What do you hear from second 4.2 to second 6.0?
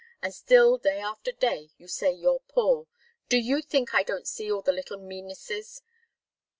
see all the little meannesses?